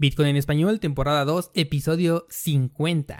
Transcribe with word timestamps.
Bitcoin 0.00 0.28
en 0.28 0.36
español, 0.36 0.78
temporada 0.78 1.24
2, 1.24 1.50
episodio 1.54 2.24
50. 2.30 3.18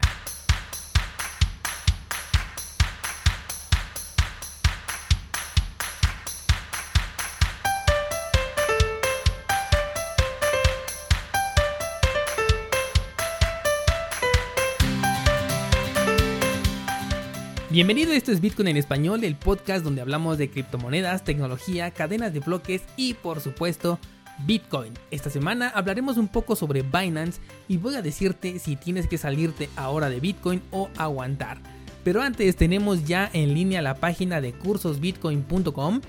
Bienvenido, 17.70 18.12
esto 18.12 18.30
es 18.30 18.40
Bitcoin 18.40 18.68
en 18.68 18.76
español, 18.76 19.24
el 19.24 19.34
podcast 19.34 19.84
donde 19.84 20.00
hablamos 20.00 20.38
de 20.38 20.48
criptomonedas, 20.48 21.24
tecnología, 21.24 21.90
cadenas 21.90 22.32
de 22.32 22.38
bloques 22.38 22.82
y 22.96 23.14
por 23.14 23.40
supuesto 23.40 23.98
Bitcoin. 24.46 24.94
Esta 25.10 25.30
semana 25.30 25.68
hablaremos 25.68 26.16
un 26.16 26.28
poco 26.28 26.56
sobre 26.56 26.82
Binance 26.82 27.40
y 27.68 27.76
voy 27.76 27.94
a 27.96 28.02
decirte 28.02 28.58
si 28.58 28.76
tienes 28.76 29.06
que 29.06 29.18
salirte 29.18 29.68
ahora 29.76 30.10
de 30.10 30.20
Bitcoin 30.20 30.62
o 30.70 30.88
aguantar. 30.96 31.58
Pero 32.04 32.22
antes 32.22 32.56
tenemos 32.56 33.04
ya 33.04 33.28
en 33.32 33.54
línea 33.54 33.82
la 33.82 33.96
página 33.96 34.40
de 34.40 34.52
cursosbitcoin.com. 34.52 36.00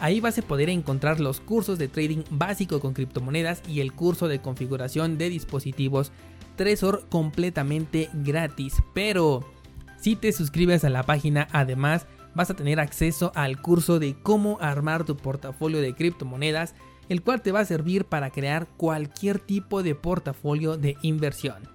Ahí 0.00 0.20
vas 0.20 0.38
a 0.38 0.42
poder 0.42 0.68
encontrar 0.70 1.20
los 1.20 1.40
cursos 1.40 1.78
de 1.78 1.88
trading 1.88 2.24
básico 2.30 2.80
con 2.80 2.94
criptomonedas 2.94 3.62
y 3.68 3.80
el 3.80 3.92
curso 3.92 4.26
de 4.26 4.40
configuración 4.40 5.18
de 5.18 5.28
dispositivos 5.30 6.10
Trezor 6.56 7.06
completamente 7.08 8.10
gratis. 8.12 8.74
Pero 8.92 9.44
si 10.00 10.16
te 10.16 10.32
suscribes 10.32 10.84
a 10.84 10.90
la 10.90 11.02
página, 11.02 11.48
además 11.52 12.06
vas 12.34 12.50
a 12.50 12.54
tener 12.54 12.80
acceso 12.80 13.32
al 13.34 13.60
curso 13.60 13.98
de 13.98 14.14
cómo 14.22 14.58
armar 14.60 15.04
tu 15.04 15.16
portafolio 15.16 15.80
de 15.80 15.94
criptomonedas 15.94 16.74
el 17.08 17.22
cual 17.22 17.42
te 17.42 17.52
va 17.52 17.60
a 17.60 17.64
servir 17.64 18.04
para 18.04 18.30
crear 18.30 18.68
cualquier 18.76 19.38
tipo 19.38 19.82
de 19.82 19.94
portafolio 19.94 20.76
de 20.76 20.96
inversión. 21.02 21.68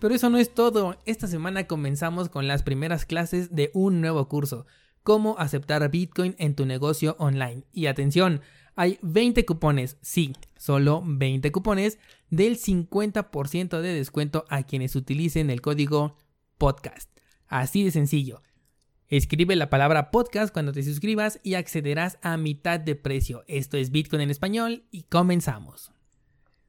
Pero 0.00 0.14
eso 0.14 0.30
no 0.30 0.38
es 0.38 0.54
todo, 0.54 0.96
esta 1.04 1.26
semana 1.26 1.66
comenzamos 1.66 2.28
con 2.28 2.48
las 2.48 2.62
primeras 2.62 3.04
clases 3.04 3.54
de 3.54 3.70
un 3.74 4.00
nuevo 4.00 4.28
curso, 4.28 4.66
cómo 5.02 5.36
aceptar 5.38 5.90
Bitcoin 5.90 6.34
en 6.38 6.54
tu 6.54 6.64
negocio 6.64 7.16
online. 7.18 7.64
Y 7.72 7.86
atención, 7.86 8.40
hay 8.76 8.98
20 9.02 9.44
cupones, 9.44 9.98
sí, 10.00 10.32
solo 10.56 11.02
20 11.04 11.52
cupones 11.52 11.98
del 12.30 12.58
50% 12.58 13.80
de 13.80 13.92
descuento 13.92 14.46
a 14.48 14.62
quienes 14.62 14.96
utilicen 14.96 15.50
el 15.50 15.60
código 15.60 16.16
podcast. 16.56 17.10
Así 17.46 17.84
de 17.84 17.90
sencillo. 17.90 18.42
Escribe 19.10 19.56
la 19.56 19.70
palabra 19.70 20.12
podcast 20.12 20.52
cuando 20.52 20.70
te 20.70 20.84
suscribas 20.84 21.40
y 21.42 21.54
accederás 21.54 22.18
a 22.22 22.36
mitad 22.36 22.78
de 22.78 22.94
precio. 22.94 23.42
Esto 23.48 23.76
es 23.76 23.90
Bitcoin 23.90 24.22
en 24.22 24.30
español 24.30 24.84
y 24.92 25.02
comenzamos. 25.02 25.90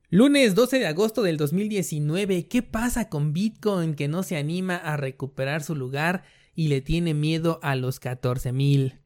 Lunes 0.09 0.56
12 0.56 0.80
de 0.80 0.88
agosto 0.88 1.22
del 1.22 1.38
2019, 1.38 2.48
¿qué 2.48 2.64
pasa 2.64 3.09
con 3.09 3.31
Bitcoin 3.31 3.94
que 3.94 4.08
no 4.08 4.23
se 4.23 4.38
anima 4.38 4.75
a 4.75 4.98
recuperar 4.98 5.61
su 5.61 5.75
lugar 5.75 6.23
y 6.56 6.70
le 6.70 6.81
tiene 6.81 7.14
miedo 7.14 7.59
a 7.61 7.75
los 7.75 8.02
14.000? 8.02 8.98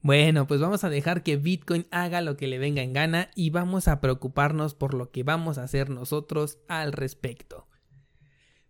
Bueno, 0.00 0.48
pues 0.48 0.60
vamos 0.60 0.82
a 0.82 0.90
dejar 0.90 1.22
que 1.22 1.36
Bitcoin 1.36 1.86
haga 1.92 2.20
lo 2.20 2.36
que 2.36 2.48
le 2.48 2.58
venga 2.58 2.82
en 2.82 2.94
gana 2.94 3.30
y 3.36 3.50
vamos 3.50 3.86
a 3.86 4.00
preocuparnos 4.00 4.74
por 4.74 4.94
lo 4.94 5.12
que 5.12 5.22
vamos 5.22 5.56
a 5.56 5.62
hacer 5.62 5.88
nosotros 5.88 6.58
al 6.66 6.92
respecto. 6.92 7.68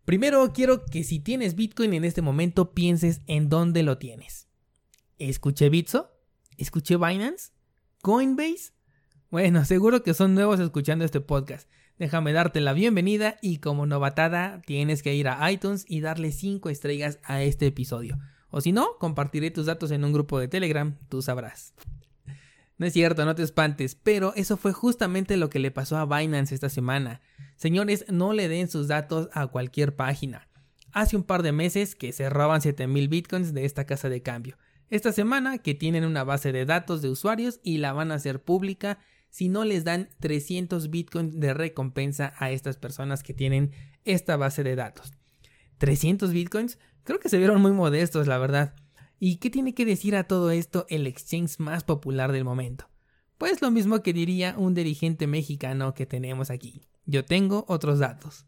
Primero 0.04 0.52
quiero 0.52 0.84
que 0.84 1.04
si 1.04 1.20
tienes 1.20 1.54
Bitcoin 1.54 1.94
en 1.94 2.04
este 2.04 2.22
momento 2.22 2.72
pienses 2.72 3.20
en 3.28 3.48
dónde 3.48 3.84
lo 3.84 3.98
tienes. 3.98 4.48
¿Escuché 5.18 5.68
Bitso? 5.68 6.10
¿Escuché 6.56 6.96
Binance? 6.96 7.52
¿Coinbase? 8.02 8.72
Bueno, 9.30 9.64
seguro 9.64 10.02
que 10.02 10.12
son 10.12 10.34
nuevos 10.34 10.58
escuchando 10.58 11.04
este 11.04 11.20
podcast. 11.20 11.70
Déjame 11.98 12.32
darte 12.32 12.60
la 12.60 12.72
bienvenida 12.72 13.38
y 13.42 13.58
como 13.58 13.86
novatada 13.86 14.60
tienes 14.66 15.04
que 15.04 15.14
ir 15.14 15.28
a 15.28 15.52
iTunes 15.52 15.84
y 15.86 16.00
darle 16.00 16.32
5 16.32 16.68
estrellas 16.68 17.20
a 17.22 17.42
este 17.42 17.66
episodio. 17.68 18.18
O 18.50 18.60
si 18.60 18.72
no, 18.72 18.98
compartiré 18.98 19.52
tus 19.52 19.66
datos 19.66 19.92
en 19.92 20.04
un 20.04 20.12
grupo 20.12 20.40
de 20.40 20.48
Telegram, 20.48 20.98
tú 21.08 21.22
sabrás. 21.22 21.74
No 22.76 22.86
es 22.86 22.92
cierto, 22.92 23.24
no 23.24 23.36
te 23.36 23.44
espantes, 23.44 23.94
pero 23.94 24.32
eso 24.34 24.56
fue 24.56 24.72
justamente 24.72 25.36
lo 25.36 25.48
que 25.48 25.60
le 25.60 25.70
pasó 25.70 25.96
a 25.96 26.06
Binance 26.06 26.52
esta 26.52 26.68
semana. 26.68 27.20
Señores, 27.62 28.04
no 28.08 28.32
le 28.32 28.48
den 28.48 28.68
sus 28.68 28.88
datos 28.88 29.28
a 29.32 29.46
cualquier 29.46 29.94
página. 29.94 30.48
Hace 30.90 31.14
un 31.14 31.22
par 31.22 31.44
de 31.44 31.52
meses 31.52 31.94
que 31.94 32.12
se 32.12 32.28
roban 32.28 32.60
7000 32.60 33.08
bitcoins 33.08 33.54
de 33.54 33.64
esta 33.64 33.86
casa 33.86 34.08
de 34.08 34.20
cambio. 34.20 34.58
Esta 34.90 35.12
semana 35.12 35.58
que 35.58 35.76
tienen 35.76 36.04
una 36.04 36.24
base 36.24 36.50
de 36.50 36.66
datos 36.66 37.02
de 37.02 37.08
usuarios 37.08 37.60
y 37.62 37.78
la 37.78 37.92
van 37.92 38.10
a 38.10 38.16
hacer 38.16 38.42
pública 38.42 38.98
si 39.30 39.48
no 39.48 39.62
les 39.62 39.84
dan 39.84 40.08
300 40.18 40.90
bitcoins 40.90 41.38
de 41.38 41.54
recompensa 41.54 42.34
a 42.36 42.50
estas 42.50 42.78
personas 42.78 43.22
que 43.22 43.32
tienen 43.32 43.70
esta 44.04 44.36
base 44.36 44.64
de 44.64 44.74
datos. 44.74 45.12
300 45.78 46.32
bitcoins? 46.32 46.80
Creo 47.04 47.20
que 47.20 47.28
se 47.28 47.38
vieron 47.38 47.62
muy 47.62 47.70
modestos, 47.70 48.26
la 48.26 48.38
verdad. 48.38 48.74
¿Y 49.20 49.36
qué 49.36 49.50
tiene 49.50 49.72
que 49.72 49.86
decir 49.86 50.16
a 50.16 50.24
todo 50.24 50.50
esto 50.50 50.84
el 50.88 51.06
exchange 51.06 51.60
más 51.60 51.84
popular 51.84 52.32
del 52.32 52.42
momento? 52.42 52.88
Pues 53.38 53.62
lo 53.62 53.70
mismo 53.70 54.02
que 54.02 54.12
diría 54.12 54.56
un 54.58 54.74
dirigente 54.74 55.28
mexicano 55.28 55.94
que 55.94 56.06
tenemos 56.06 56.50
aquí. 56.50 56.82
Yo 57.04 57.24
tengo 57.24 57.64
otros 57.68 57.98
datos. 57.98 58.46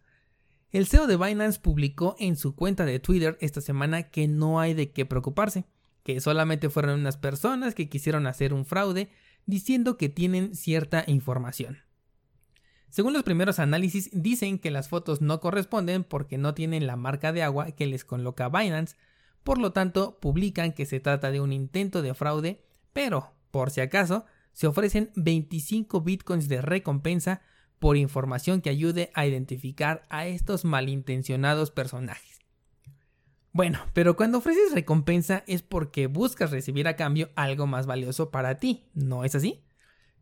El 0.70 0.87
CEO 0.87 1.06
de 1.06 1.16
Binance 1.16 1.60
publicó 1.60 2.16
en 2.19 2.37
su 2.37 2.54
cuenta 2.54 2.84
de 2.84 2.98
Twitter 2.98 3.38
esta 3.41 3.60
semana 3.60 4.10
que 4.10 4.26
no 4.26 4.60
hay 4.60 4.75
de 4.75 4.91
qué 4.91 5.06
preocuparse, 5.06 5.65
que 6.03 6.20
solamente 6.20 6.69
fueron 6.69 7.00
unas 7.00 7.16
personas 7.16 7.75
que 7.75 7.88
quisieron 7.88 8.26
hacer 8.26 8.53
un 8.53 8.65
fraude 8.65 9.10
diciendo 9.47 9.97
que 9.97 10.09
tienen 10.09 10.54
cierta 10.54 11.04
información. 11.06 11.78
Según 12.91 13.12
los 13.12 13.25
primeros 13.25 13.59
análisis 13.59 14.10
dicen 14.12 14.59
que 14.59 14.71
las 14.71 14.88
fotos 14.88 15.21
no 15.21 15.41
corresponden 15.41 16.04
porque 16.04 16.38
no 16.38 16.54
tienen 16.54 16.86
la 16.86 16.97
marca 16.97 17.32
de 17.32 17.42
agua 17.42 17.72
que 17.72 17.86
les 17.86 18.04
coloca 18.04 18.48
Binance, 18.48 18.97
por 19.42 19.59
lo 19.59 19.72
tanto, 19.72 20.19
publican 20.21 20.72
que 20.72 20.86
se 20.86 21.00
trata 21.00 21.31
de 21.31 21.41
un 21.41 21.53
intento 21.53 22.03
de 22.03 22.15
fraude, 22.15 22.65
pero, 22.92 23.34
por 23.50 23.71
si 23.71 23.81
acaso, 23.81 24.25
se 24.53 24.66
ofrecen 24.66 25.10
25 25.16 26.00
bitcoins 26.00 26.48
de 26.48 26.62
recompensa 26.62 27.42
por 27.84 27.99
información 27.99 28.62
que 28.62 28.71
ayude 28.71 29.11
a 29.12 29.27
identificar 29.27 30.06
a 30.09 30.27
estos 30.27 30.65
malintencionados 30.65 31.71
personajes. 31.71 32.39
Bueno, 33.53 33.78
pero 33.93 34.17
cuando 34.17 34.39
ofreces 34.39 34.72
recompensa 34.72 35.45
es 35.47 35.61
porque 35.61 36.06
buscas 36.06 36.50
recibir 36.50 36.89
a 36.89 36.97
cambio 36.97 37.28
algo 37.37 37.67
más 37.67 37.84
valioso 37.84 38.31
para 38.31 38.55
ti, 38.56 38.87
¿no 38.95 39.22
es 39.22 39.34
así? 39.34 39.67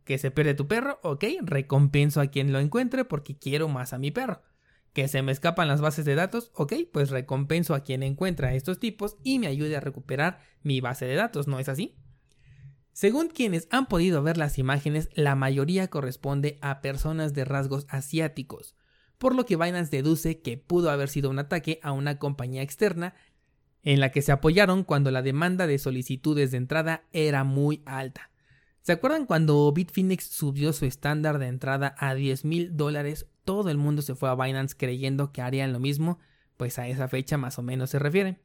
Que 0.02 0.18
se 0.18 0.32
pierde 0.32 0.54
tu 0.54 0.66
perro, 0.66 0.98
ok, 1.04 1.22
recompenso 1.42 2.20
a 2.20 2.26
quien 2.26 2.52
lo 2.52 2.58
encuentre 2.58 3.04
porque 3.04 3.38
quiero 3.38 3.68
más 3.68 3.92
a 3.92 3.98
mi 3.98 4.10
perro 4.10 4.42
que 4.92 5.06
se 5.06 5.22
me 5.22 5.30
escapan 5.30 5.68
las 5.68 5.80
bases 5.80 6.04
de 6.04 6.16
datos, 6.16 6.50
ok, 6.54 6.72
pues 6.92 7.10
recompenso 7.10 7.76
a 7.76 7.84
quien 7.84 8.02
encuentra 8.02 8.48
a 8.48 8.54
estos 8.54 8.80
tipos 8.80 9.18
y 9.22 9.38
me 9.38 9.46
ayude 9.46 9.76
a 9.76 9.80
recuperar 9.80 10.40
mi 10.64 10.80
base 10.80 11.06
de 11.06 11.14
datos, 11.14 11.46
¿no 11.46 11.60
es 11.60 11.68
así? 11.68 11.94
Según 12.92 13.28
quienes 13.28 13.68
han 13.70 13.86
podido 13.86 14.22
ver 14.22 14.36
las 14.36 14.58
imágenes, 14.58 15.08
la 15.14 15.34
mayoría 15.34 15.88
corresponde 15.88 16.58
a 16.60 16.80
personas 16.80 17.32
de 17.34 17.44
rasgos 17.44 17.86
asiáticos, 17.88 18.74
por 19.18 19.34
lo 19.34 19.46
que 19.46 19.56
Binance 19.56 19.90
deduce 19.90 20.40
que 20.40 20.58
pudo 20.58 20.90
haber 20.90 21.08
sido 21.08 21.30
un 21.30 21.38
ataque 21.38 21.80
a 21.82 21.92
una 21.92 22.18
compañía 22.18 22.62
externa 22.62 23.14
en 23.82 23.98
la 24.00 24.10
que 24.10 24.22
se 24.22 24.32
apoyaron 24.32 24.84
cuando 24.84 25.10
la 25.10 25.22
demanda 25.22 25.66
de 25.66 25.78
solicitudes 25.78 26.50
de 26.50 26.58
entrada 26.58 27.04
era 27.12 27.44
muy 27.44 27.82
alta. 27.86 28.30
¿Se 28.82 28.92
acuerdan 28.92 29.26
cuando 29.26 29.72
Bitfinex 29.72 30.24
subió 30.24 30.72
su 30.72 30.84
estándar 30.86 31.38
de 31.38 31.46
entrada 31.46 31.94
a 31.98 32.14
10 32.14 32.44
mil 32.44 32.76
dólares 32.76 33.26
todo 33.44 33.70
el 33.70 33.76
mundo 33.76 34.02
se 34.02 34.14
fue 34.14 34.28
a 34.28 34.34
Binance 34.34 34.76
creyendo 34.76 35.32
que 35.32 35.42
harían 35.42 35.72
lo 35.72 35.80
mismo, 35.80 36.18
pues 36.56 36.78
a 36.78 36.88
esa 36.88 37.08
fecha 37.08 37.36
más 37.36 37.58
o 37.58 37.62
menos 37.62 37.90
se 37.90 37.98
refiere. 37.98 38.40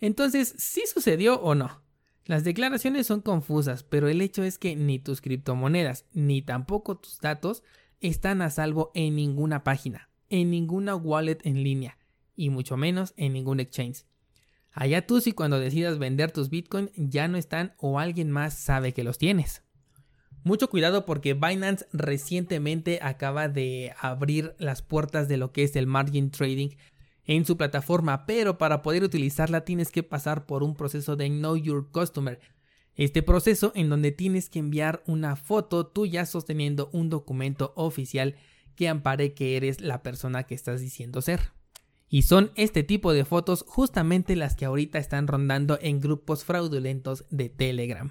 Entonces, 0.00 0.54
¿sí 0.58 0.82
sucedió 0.92 1.40
o 1.40 1.54
no? 1.54 1.82
Las 2.28 2.44
declaraciones 2.44 3.06
son 3.06 3.22
confusas, 3.22 3.84
pero 3.84 4.06
el 4.06 4.20
hecho 4.20 4.42
es 4.42 4.58
que 4.58 4.76
ni 4.76 4.98
tus 4.98 5.22
criptomonedas 5.22 6.04
ni 6.12 6.42
tampoco 6.42 6.98
tus 6.98 7.20
datos 7.20 7.62
están 8.00 8.42
a 8.42 8.50
salvo 8.50 8.90
en 8.94 9.16
ninguna 9.16 9.64
página, 9.64 10.10
en 10.28 10.50
ninguna 10.50 10.94
wallet 10.94 11.38
en 11.44 11.62
línea, 11.62 11.96
y 12.36 12.50
mucho 12.50 12.76
menos 12.76 13.14
en 13.16 13.32
ningún 13.32 13.60
exchange. 13.60 14.04
Allá 14.72 15.06
tú 15.06 15.22
si 15.22 15.32
cuando 15.32 15.58
decidas 15.58 15.98
vender 15.98 16.30
tus 16.30 16.50
bitcoins 16.50 16.90
ya 16.96 17.28
no 17.28 17.38
están 17.38 17.72
o 17.78 17.98
alguien 17.98 18.30
más 18.30 18.52
sabe 18.52 18.92
que 18.92 19.04
los 19.04 19.16
tienes. 19.16 19.62
Mucho 20.44 20.68
cuidado 20.68 21.06
porque 21.06 21.32
Binance 21.32 21.86
recientemente 21.94 22.98
acaba 23.00 23.48
de 23.48 23.94
abrir 23.98 24.54
las 24.58 24.82
puertas 24.82 25.28
de 25.28 25.38
lo 25.38 25.52
que 25.52 25.62
es 25.62 25.74
el 25.76 25.86
margin 25.86 26.30
trading 26.30 26.76
en 27.28 27.44
su 27.44 27.56
plataforma, 27.56 28.26
pero 28.26 28.58
para 28.58 28.82
poder 28.82 29.04
utilizarla 29.04 29.60
tienes 29.60 29.92
que 29.92 30.02
pasar 30.02 30.46
por 30.46 30.64
un 30.64 30.74
proceso 30.74 31.14
de 31.14 31.28
Know 31.28 31.56
Your 31.56 31.90
Customer. 31.92 32.40
Este 32.96 33.22
proceso 33.22 33.70
en 33.76 33.90
donde 33.90 34.10
tienes 34.10 34.48
que 34.48 34.58
enviar 34.58 35.04
una 35.06 35.36
foto 35.36 35.86
tuya 35.86 36.26
sosteniendo 36.26 36.88
un 36.92 37.10
documento 37.10 37.74
oficial 37.76 38.34
que 38.74 38.88
ampare 38.88 39.34
que 39.34 39.56
eres 39.56 39.80
la 39.80 40.02
persona 40.02 40.44
que 40.44 40.54
estás 40.54 40.80
diciendo 40.80 41.20
ser. 41.20 41.52
Y 42.08 42.22
son 42.22 42.50
este 42.56 42.82
tipo 42.82 43.12
de 43.12 43.26
fotos 43.26 43.64
justamente 43.68 44.34
las 44.34 44.56
que 44.56 44.64
ahorita 44.64 44.98
están 44.98 45.26
rondando 45.26 45.78
en 45.82 46.00
grupos 46.00 46.44
fraudulentos 46.44 47.26
de 47.28 47.50
Telegram. 47.50 48.10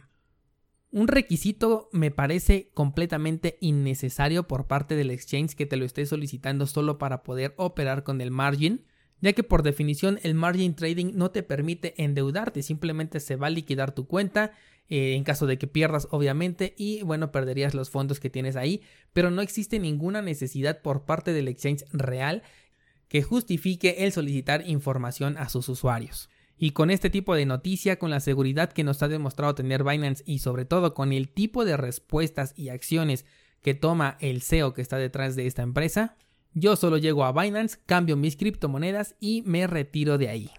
Un 0.91 1.07
requisito 1.07 1.89
me 1.91 2.11
parece 2.11 2.69
completamente 2.75 3.57
innecesario 3.61 4.47
por 4.47 4.67
parte 4.67 4.95
del 4.95 5.09
exchange 5.09 5.55
que 5.55 5.65
te 5.65 5.75
lo 5.75 5.85
esté 5.85 6.05
solicitando 6.05 6.67
solo 6.67 6.99
para 6.99 7.23
poder 7.23 7.55
operar 7.57 8.03
con 8.03 8.21
el 8.21 8.29
margin, 8.29 8.85
ya 9.21 9.33
que 9.33 9.43
por 9.43 9.63
definición 9.63 10.19
el 10.23 10.33
margin 10.33 10.75
trading 10.75 11.13
no 11.15 11.31
te 11.31 11.43
permite 11.43 12.01
endeudarte, 12.03 12.63
simplemente 12.63 13.19
se 13.19 13.35
va 13.35 13.47
a 13.47 13.51
liquidar 13.51 13.93
tu 13.93 14.07
cuenta 14.07 14.51
eh, 14.89 15.15
en 15.15 15.23
caso 15.23 15.47
de 15.47 15.57
que 15.57 15.67
pierdas 15.67 16.07
obviamente 16.11 16.73
y 16.77 17.01
bueno 17.03 17.31
perderías 17.31 17.73
los 17.73 17.89
fondos 17.89 18.19
que 18.19 18.29
tienes 18.29 18.55
ahí, 18.55 18.81
pero 19.13 19.31
no 19.31 19.41
existe 19.41 19.79
ninguna 19.79 20.21
necesidad 20.21 20.81
por 20.81 21.05
parte 21.05 21.33
del 21.33 21.47
exchange 21.47 21.83
real 21.91 22.43
que 23.09 23.23
justifique 23.23 24.05
el 24.05 24.11
solicitar 24.11 24.67
información 24.67 25.37
a 25.37 25.49
sus 25.49 25.69
usuarios. 25.69 26.29
Y 26.59 26.71
con 26.71 26.89
este 26.89 27.09
tipo 27.09 27.35
de 27.35 27.45
noticia, 27.45 27.99
con 27.99 28.09
la 28.09 28.19
seguridad 28.19 28.71
que 28.71 28.83
nos 28.83 29.03
ha 29.03 29.07
demostrado 29.07 29.53
tener 29.55 29.83
Binance 29.83 30.23
y 30.25 30.39
sobre 30.39 30.65
todo 30.65 30.93
con 30.93 31.13
el 31.13 31.29
tipo 31.29 31.65
de 31.65 31.77
respuestas 31.77 32.53
y 32.57 32.69
acciones 32.69 33.25
que 33.61 33.75
toma 33.75 34.17
el 34.21 34.41
CEO 34.41 34.73
que 34.73 34.81
está 34.81 34.97
detrás 34.97 35.35
de 35.35 35.45
esta 35.45 35.61
empresa, 35.61 36.17
yo 36.53 36.75
solo 36.75 36.97
llego 36.97 37.25
a 37.25 37.31
Binance, 37.31 37.77
cambio 37.85 38.17
mis 38.17 38.35
criptomonedas 38.35 39.15
y 39.19 39.43
me 39.45 39.67
retiro 39.67 40.17
de 40.17 40.29
ahí. 40.29 40.51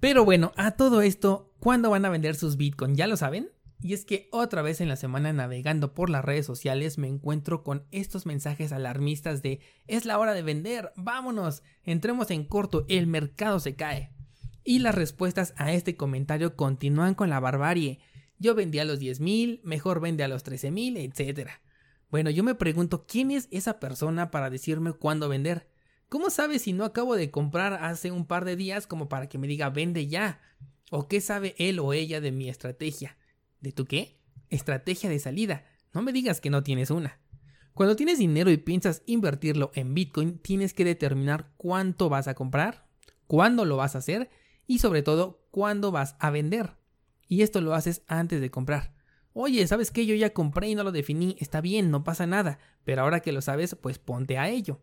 Pero 0.00 0.24
bueno, 0.24 0.52
a 0.56 0.72
todo 0.72 1.02
esto, 1.02 1.52
¿cuándo 1.58 1.90
van 1.90 2.04
a 2.04 2.10
vender 2.10 2.36
sus 2.36 2.56
Bitcoin? 2.56 2.94
¿Ya 2.94 3.06
lo 3.06 3.16
saben? 3.16 3.50
Y 3.80 3.94
es 3.94 4.04
que 4.04 4.28
otra 4.32 4.62
vez 4.62 4.80
en 4.80 4.88
la 4.88 4.96
semana 4.96 5.32
navegando 5.32 5.94
por 5.94 6.10
las 6.10 6.24
redes 6.24 6.46
sociales 6.46 6.98
me 6.98 7.06
encuentro 7.06 7.62
con 7.62 7.84
estos 7.92 8.26
mensajes 8.26 8.72
alarmistas 8.72 9.40
de 9.40 9.60
es 9.86 10.04
la 10.04 10.18
hora 10.18 10.34
de 10.34 10.42
vender, 10.42 10.92
vámonos, 10.96 11.62
entremos 11.84 12.30
en 12.30 12.44
corto, 12.44 12.84
el 12.88 13.06
mercado 13.06 13.60
se 13.60 13.76
cae. 13.76 14.12
Y 14.64 14.80
las 14.80 14.94
respuestas 14.94 15.54
a 15.56 15.72
este 15.72 15.96
comentario 15.96 16.56
continúan 16.56 17.14
con 17.14 17.30
la 17.30 17.40
barbarie. 17.40 18.00
Yo 18.38 18.54
vendí 18.54 18.80
a 18.80 18.84
los 18.84 19.00
10.000, 19.00 19.60
mejor 19.62 20.00
vende 20.00 20.24
a 20.24 20.28
los 20.28 20.44
13.000, 20.44 20.98
etc. 20.98 21.50
Bueno, 22.10 22.30
yo 22.30 22.42
me 22.42 22.54
pregunto, 22.54 23.06
¿quién 23.06 23.30
es 23.30 23.48
esa 23.50 23.78
persona 23.80 24.30
para 24.30 24.48
decirme 24.48 24.92
cuándo 24.92 25.28
vender? 25.28 25.68
¿Cómo 26.08 26.30
sabe 26.30 26.58
si 26.58 26.72
no 26.72 26.84
acabo 26.84 27.16
de 27.16 27.30
comprar 27.30 27.74
hace 27.84 28.10
un 28.10 28.26
par 28.26 28.46
de 28.46 28.56
días 28.56 28.86
como 28.86 29.10
para 29.10 29.28
que 29.28 29.36
me 29.36 29.46
diga 29.46 29.68
vende 29.68 30.06
ya? 30.06 30.40
¿O 30.90 31.06
qué 31.06 31.20
sabe 31.20 31.54
él 31.58 31.78
o 31.78 31.92
ella 31.92 32.22
de 32.22 32.32
mi 32.32 32.48
estrategia? 32.48 33.18
¿De 33.60 33.72
tu 33.72 33.84
qué? 33.84 34.18
Estrategia 34.48 35.10
de 35.10 35.18
salida. 35.18 35.66
No 35.92 36.00
me 36.00 36.12
digas 36.12 36.40
que 36.40 36.48
no 36.48 36.62
tienes 36.62 36.90
una. 36.90 37.20
Cuando 37.74 37.94
tienes 37.94 38.18
dinero 38.18 38.50
y 38.50 38.56
piensas 38.56 39.02
invertirlo 39.04 39.70
en 39.74 39.92
Bitcoin, 39.92 40.38
tienes 40.38 40.72
que 40.72 40.86
determinar 40.86 41.52
cuánto 41.58 42.08
vas 42.08 42.26
a 42.26 42.34
comprar, 42.34 42.88
cuándo 43.26 43.66
lo 43.66 43.76
vas 43.76 43.94
a 43.94 43.98
hacer 43.98 44.30
y 44.66 44.78
sobre 44.78 45.02
todo 45.02 45.46
cuándo 45.50 45.92
vas 45.92 46.16
a 46.18 46.30
vender. 46.30 46.78
Y 47.28 47.42
esto 47.42 47.60
lo 47.60 47.74
haces 47.74 48.02
antes 48.06 48.40
de 48.40 48.50
comprar. 48.50 48.97
Oye, 49.40 49.64
¿sabes 49.68 49.92
qué? 49.92 50.04
Yo 50.04 50.16
ya 50.16 50.32
compré 50.32 50.68
y 50.68 50.74
no 50.74 50.82
lo 50.82 50.90
definí, 50.90 51.36
está 51.38 51.60
bien, 51.60 51.92
no 51.92 52.02
pasa 52.02 52.26
nada, 52.26 52.58
pero 52.82 53.02
ahora 53.02 53.20
que 53.20 53.30
lo 53.30 53.40
sabes, 53.40 53.76
pues 53.80 54.00
ponte 54.00 54.36
a 54.36 54.48
ello. 54.48 54.82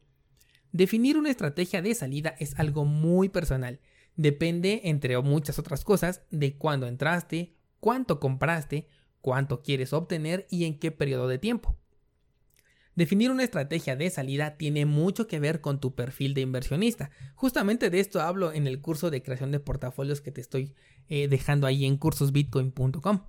Definir 0.72 1.18
una 1.18 1.30
estrategia 1.30 1.82
de 1.82 1.94
salida 1.94 2.38
es 2.40 2.58
algo 2.58 2.86
muy 2.86 3.28
personal. 3.28 3.82
Depende, 4.16 4.80
entre 4.86 5.22
muchas 5.22 5.60
otras 5.60 5.84
cosas, 5.84 6.22
de 6.32 6.56
cuándo 6.58 6.88
entraste, 6.88 7.58
cuánto 7.82 8.22
compraste, 8.22 8.88
cuánto 9.20 9.62
quieres 9.62 9.92
obtener 9.92 10.48
y 10.50 10.64
en 10.64 10.80
qué 10.80 10.90
periodo 10.90 11.28
de 11.28 11.38
tiempo. 11.38 11.78
Definir 12.96 13.32
una 13.32 13.44
estrategia 13.44 13.98
de 13.98 14.10
salida 14.10 14.56
tiene 14.56 14.86
mucho 14.86 15.28
que 15.28 15.42
ver 15.42 15.60
con 15.60 15.82
tu 15.82 15.96
perfil 15.96 16.34
de 16.34 16.40
inversionista. 16.40 17.12
Justamente 17.36 17.90
de 17.90 18.00
esto 18.00 18.22
hablo 18.22 18.54
en 18.54 18.68
el 18.68 18.80
curso 18.80 19.10
de 19.10 19.22
creación 19.22 19.52
de 19.52 19.60
portafolios 19.60 20.22
que 20.22 20.32
te 20.32 20.40
estoy 20.40 20.76
eh, 21.10 21.28
dejando 21.28 21.68
ahí 21.68 21.84
en 21.84 21.98
cursosbitcoin.com. 21.98 23.20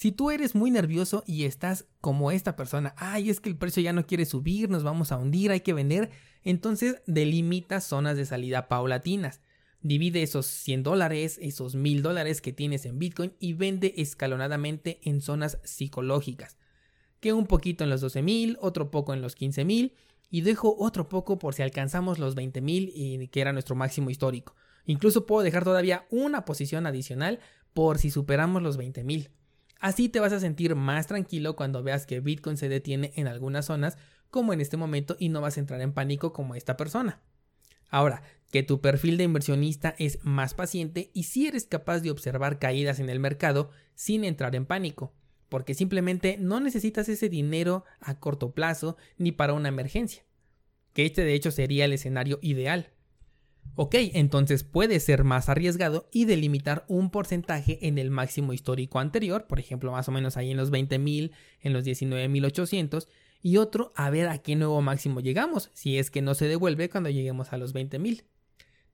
Si 0.00 0.12
tú 0.12 0.30
eres 0.30 0.54
muy 0.54 0.70
nervioso 0.70 1.24
y 1.26 1.44
estás 1.44 1.84
como 2.00 2.30
esta 2.30 2.56
persona, 2.56 2.94
ay, 2.96 3.28
es 3.28 3.38
que 3.38 3.50
el 3.50 3.58
precio 3.58 3.82
ya 3.82 3.92
no 3.92 4.06
quiere 4.06 4.24
subir, 4.24 4.70
nos 4.70 4.82
vamos 4.82 5.12
a 5.12 5.18
hundir, 5.18 5.50
hay 5.50 5.60
que 5.60 5.74
vender, 5.74 6.08
entonces 6.42 7.02
delimita 7.06 7.82
zonas 7.82 8.16
de 8.16 8.24
salida 8.24 8.66
paulatinas. 8.66 9.42
Divide 9.82 10.22
esos 10.22 10.46
100 10.46 10.84
dólares, 10.84 11.38
esos 11.42 11.74
1000 11.74 12.00
dólares 12.00 12.40
que 12.40 12.54
tienes 12.54 12.86
en 12.86 12.98
Bitcoin 12.98 13.34
y 13.40 13.52
vende 13.52 13.92
escalonadamente 13.98 15.00
en 15.02 15.20
zonas 15.20 15.58
psicológicas 15.64 16.56
que 17.20 17.34
un 17.34 17.46
poquito 17.46 17.84
en 17.84 17.90
los 17.90 18.02
12.000, 18.02 18.56
otro 18.58 18.90
poco 18.90 19.12
en 19.12 19.20
los 19.20 19.36
15.000 19.36 19.92
y 20.30 20.40
dejo 20.40 20.76
otro 20.78 21.10
poco 21.10 21.38
por 21.38 21.52
si 21.52 21.60
alcanzamos 21.60 22.18
los 22.18 22.36
20.000 22.36 22.90
y 22.94 23.28
que 23.28 23.42
era 23.42 23.52
nuestro 23.52 23.76
máximo 23.76 24.08
histórico. 24.08 24.56
Incluso 24.86 25.26
puedo 25.26 25.42
dejar 25.42 25.62
todavía 25.62 26.06
una 26.08 26.46
posición 26.46 26.86
adicional 26.86 27.38
por 27.74 27.98
si 27.98 28.10
superamos 28.10 28.62
los 28.62 28.78
20.000. 28.78 29.28
Así 29.80 30.08
te 30.08 30.20
vas 30.20 30.32
a 30.32 30.40
sentir 30.40 30.76
más 30.76 31.08
tranquilo 31.08 31.56
cuando 31.56 31.82
veas 31.82 32.06
que 32.06 32.20
Bitcoin 32.20 32.56
se 32.56 32.68
detiene 32.68 33.12
en 33.16 33.26
algunas 33.26 33.66
zonas 33.66 33.98
como 34.30 34.52
en 34.52 34.60
este 34.60 34.76
momento 34.76 35.16
y 35.18 35.28
no 35.28 35.40
vas 35.40 35.56
a 35.56 35.60
entrar 35.60 35.80
en 35.80 35.92
pánico 35.92 36.32
como 36.32 36.54
esta 36.54 36.76
persona. 36.76 37.20
Ahora, 37.88 38.22
que 38.52 38.62
tu 38.62 38.80
perfil 38.80 39.16
de 39.16 39.24
inversionista 39.24 39.96
es 39.98 40.20
más 40.22 40.54
paciente 40.54 41.10
y 41.14 41.24
si 41.24 41.48
eres 41.48 41.64
capaz 41.64 42.00
de 42.00 42.12
observar 42.12 42.60
caídas 42.60 43.00
en 43.00 43.10
el 43.10 43.18
mercado 43.18 43.70
sin 43.96 44.22
entrar 44.22 44.54
en 44.54 44.66
pánico 44.66 45.12
porque 45.50 45.74
simplemente 45.74 46.38
no 46.38 46.60
necesitas 46.60 47.10
ese 47.10 47.28
dinero 47.28 47.84
a 48.00 48.18
corto 48.18 48.52
plazo 48.52 48.96
ni 49.18 49.32
para 49.32 49.52
una 49.52 49.68
emergencia, 49.68 50.24
que 50.94 51.04
este 51.04 51.24
de 51.24 51.34
hecho 51.34 51.50
sería 51.50 51.84
el 51.84 51.92
escenario 51.92 52.38
ideal. 52.40 52.92
Ok, 53.76 53.94
entonces 53.94 54.64
puede 54.64 55.00
ser 55.00 55.24
más 55.24 55.48
arriesgado 55.48 56.08
y 56.12 56.24
delimitar 56.24 56.84
un 56.88 57.10
porcentaje 57.10 57.86
en 57.86 57.98
el 57.98 58.10
máximo 58.10 58.52
histórico 58.52 58.98
anterior, 58.98 59.46
por 59.46 59.60
ejemplo, 59.60 59.92
más 59.92 60.08
o 60.08 60.12
menos 60.12 60.36
ahí 60.36 60.50
en 60.50 60.56
los 60.56 60.70
20.000, 60.70 61.30
en 61.60 61.72
los 61.72 61.84
19.800, 61.84 63.06
y 63.42 63.56
otro 63.56 63.92
a 63.96 64.10
ver 64.10 64.28
a 64.28 64.38
qué 64.38 64.56
nuevo 64.56 64.82
máximo 64.82 65.20
llegamos, 65.20 65.70
si 65.72 65.98
es 65.98 66.10
que 66.10 66.20
no 66.20 66.34
se 66.34 66.48
devuelve 66.48 66.90
cuando 66.90 67.10
lleguemos 67.10 67.52
a 67.52 67.56
los 67.56 67.74
20.000. 67.74 68.24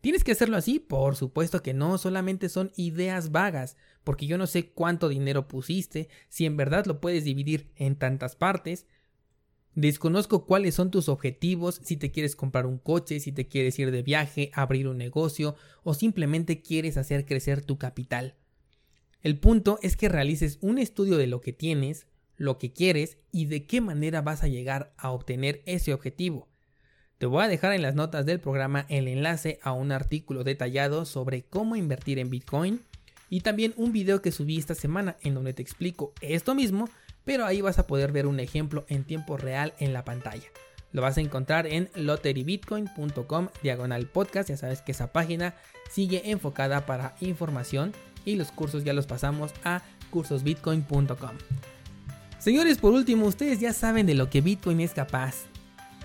¿Tienes 0.01 0.23
que 0.23 0.33
hacerlo 0.33 0.57
así? 0.57 0.79
Por 0.79 1.17
supuesto 1.17 1.63
que 1.63 1.75
no, 1.75 1.99
solamente 1.99 2.49
son 2.49 2.71
ideas 2.77 3.33
vagas, 3.33 3.77
porque 4.05 4.27
yo 4.27 4.39
no 4.39 4.47
sé 4.47 4.71
cuánto 4.71 5.09
dinero 5.09 5.49
pusiste, 5.49 6.09
si 6.29 6.47
en 6.47 6.57
verdad 6.57 6.87
lo 6.87 7.01
puedes 7.01 7.25
dividir 7.25 7.73
en 7.75 7.97
tantas 7.97 8.37
partes. 8.37 8.87
Desconozco 9.77 10.47
cuáles 10.47 10.75
son 10.75 10.91
tus 10.91 11.11
objetivos, 11.11 11.83
si 11.85 11.99
te 11.99 12.11
quieres 12.11 12.35
comprar 12.35 12.65
un 12.65 12.79
coche, 12.79 13.21
si 13.21 13.31
te 13.31 13.47
quieres 13.47 13.79
ir 13.79 13.91
de 13.91 14.03
viaje, 14.03 14.51
abrir 14.55 14.89
un 14.89 14.97
negocio 14.97 15.55
o 15.85 15.93
simplemente 15.93 16.63
quieres 16.63 16.97
hacer 16.97 17.27
crecer 17.27 17.61
tu 17.61 17.77
capital. 17.77 18.37
El 19.21 19.39
punto 19.39 19.79
es 19.83 19.99
que 19.99 20.09
realices 20.09 20.57
un 20.63 20.79
estudio 20.79 21.19
de 21.19 21.27
lo 21.27 21.43
que 21.43 21.53
tienes, 21.53 22.07
lo 22.39 22.57
que 22.57 22.73
quieres 22.73 23.19
y 23.33 23.45
de 23.45 23.67
qué 23.67 23.83
manera 23.83 24.23
vas 24.23 24.43
a 24.43 24.49
llegar 24.49 24.95
a 24.97 25.11
obtener 25.11 25.63
ese 25.67 25.93
objetivo. 25.93 26.49
Te 27.19 27.27
voy 27.27 27.45
a 27.45 27.49
dejar 27.49 27.75
en 27.75 27.83
las 27.83 27.95
notas 27.95 28.25
del 28.25 28.41
programa 28.41 28.87
el 28.89 29.09
enlace 29.09 29.59
a 29.63 29.73
un 29.73 29.93
artículo 29.93 30.43
detallado 30.43 31.05
sobre 31.05 31.43
cómo 31.43 31.77
invertir 31.77 32.19
en 32.19 32.31
Bitcoin 32.31 32.81
y 33.29 33.41
también 33.43 33.75
un 33.77 33.93
video 33.93 34.23
que 34.23 34.33
subí 34.33 34.57
esta 34.57 34.75
semana 34.75 35.19
en 35.21 35.35
donde 35.35 35.53
te 35.53 35.61
explico 35.61 36.15
esto 36.23 36.55
mismo, 36.55 36.89
pero 37.27 37.45
ahí 37.45 37.61
vas 37.61 37.79
a 37.79 37.87
poder 37.87 38.13
ver 38.13 38.27
un 38.27 38.41
ejemplo 38.41 38.87
en 38.89 39.05
tiempo 39.05 39.37
real 39.37 39.75
en 39.79 39.93
la 39.93 40.05
pantalla. 40.07 40.47
Lo 40.93 41.03
vas 41.03 41.19
a 41.19 41.21
encontrar 41.21 41.67
en 41.67 41.91
lotterybitcoin.com 41.95 43.49
diagonal 43.63 44.07
podcast. 44.07 44.49
Ya 44.49 44.57
sabes 44.57 44.81
que 44.81 44.93
esa 44.93 45.13
página 45.13 45.55
sigue 45.91 46.31
enfocada 46.31 46.87
para 46.87 47.17
información 47.21 47.93
y 48.25 48.37
los 48.37 48.53
cursos 48.53 48.85
ya 48.85 48.95
los 48.95 49.07
pasamos 49.07 49.53
a 49.65 49.83
cursosbitcoin.com. 50.11 51.37
Señores, 52.39 52.79
por 52.79 52.93
último, 52.93 53.27
ustedes 53.27 53.61
ya 53.61 53.73
saben 53.73 54.07
de 54.07 54.15
lo 54.15 54.31
que 54.31 54.41
Bitcoin 54.41 54.81
es 54.81 54.95
capaz. 54.95 55.35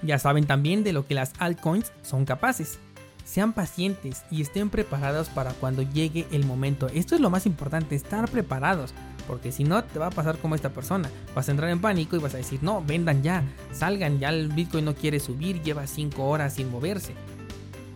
Ya 0.01 0.18
saben 0.18 0.48
también 0.48 0.84
de 0.84 0.92
lo 0.92 1.06
que 1.06 1.13
las 1.13 1.34
altcoins 1.38 1.94
son 2.01 2.25
capaces. 2.25 2.80
Sean 3.24 3.54
pacientes 3.54 4.24
y 4.32 4.42
estén 4.42 4.72
preparados 4.72 5.30
para 5.30 5.54
cuando 5.54 5.84
llegue 5.84 6.25
el 6.32 6.46
momento. 6.46 6.90
Esto 6.90 7.13
es 7.13 7.22
lo 7.22 7.30
más 7.30 7.46
importante, 7.46 7.96
estar 7.96 8.28
preparados. 8.30 8.94
Porque 9.28 9.51
si 9.51 9.63
no, 9.63 9.84
te 9.84 10.00
va 10.00 10.08
a 10.08 10.12
pasar 10.12 10.38
como 10.38 10.56
esta 10.56 10.70
persona. 10.70 11.10
Vas 11.36 11.48
a 11.48 11.51
entrar 11.51 11.70
en 11.70 11.82
pánico 11.82 12.16
y 12.16 12.20
vas 12.20 12.34
a 12.34 12.38
decir, 12.38 12.60
no, 12.62 12.84
vendan 12.84 13.24
ya, 13.24 13.44
salgan, 13.72 14.20
ya 14.20 14.30
el 14.30 14.50
Bitcoin 14.50 14.86
no 14.86 14.96
quiere 14.96 15.20
subir, 15.20 15.62
lleva 15.62 15.88
5 15.88 16.24
horas 16.24 16.56
sin 16.56 16.72
moverse. 16.72 17.13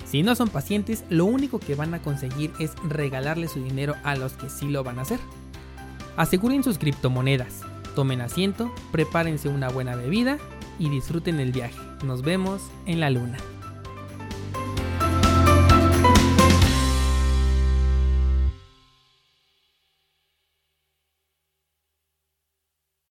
Si 0.06 0.24
no 0.24 0.36
son 0.36 0.50
pacientes, 0.50 1.04
lo 1.10 1.26
único 1.26 1.60
que 1.60 1.76
van 1.76 1.94
a 1.94 2.02
conseguir 2.02 2.52
es 2.60 2.74
regalarle 2.88 3.48
su 3.48 3.64
dinero 3.64 3.96
a 4.04 4.16
los 4.16 4.34
que 4.34 4.50
sí 4.50 4.68
lo 4.68 4.84
van 4.84 5.00
a 5.00 5.02
hacer. 5.02 5.20
Aseguren 6.16 6.64
sus 6.64 6.78
criptomonedas, 6.78 7.62
tomen 7.96 8.22
asiento, 8.22 8.74
prepárense 8.92 9.50
una 9.50 9.70
buena 9.70 9.96
bebida 9.96 10.38
y 10.80 10.90
disfruten 10.90 11.40
el 11.40 11.52
viaje. 11.52 11.80
Nos 12.06 12.22
vemos 12.22 12.62
en 12.86 13.00
la 13.00 13.10
luna. 13.10 13.38